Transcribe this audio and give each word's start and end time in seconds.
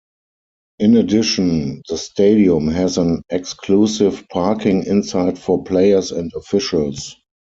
In 0.79 0.97
addition, 0.97 1.83
the 1.87 1.95
stadium 1.95 2.69
has 2.69 2.97
an 2.97 3.21
exclusive 3.29 4.25
parking 4.31 4.81
inside 4.87 5.37
for 5.37 5.63
players 5.63 6.11
and 6.11 6.33
officials. 6.33 7.17